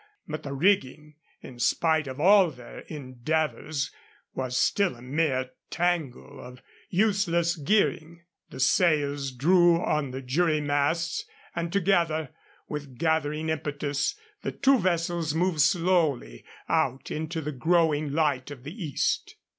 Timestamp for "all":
2.19-2.49